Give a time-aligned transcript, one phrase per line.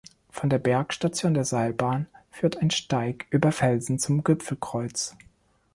[0.31, 5.15] Von der Bergstation der Seilbahn führt ein Steig über Felsen zum Gipfelkreuz.